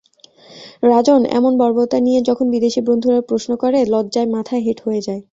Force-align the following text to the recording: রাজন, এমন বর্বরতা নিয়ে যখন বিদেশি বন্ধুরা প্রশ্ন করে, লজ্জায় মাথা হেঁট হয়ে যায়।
রাজন, 0.83 1.21
এমন 1.31 1.53
বর্বরতা 1.57 1.97
নিয়ে 1.99 2.19
যখন 2.21 2.45
বিদেশি 2.51 2.81
বন্ধুরা 2.87 3.19
প্রশ্ন 3.21 3.51
করে, 3.55 3.79
লজ্জায় 3.85 4.29
মাথা 4.35 4.55
হেঁট 4.57 4.79
হয়ে 4.85 5.01
যায়। 5.07 5.21